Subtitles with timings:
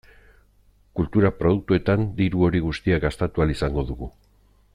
[0.99, 4.11] Kultura produktuetan diru hori guztia gastatu ahal izango dugu.